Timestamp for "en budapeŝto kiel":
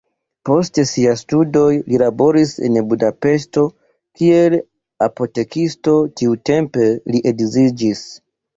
2.69-4.57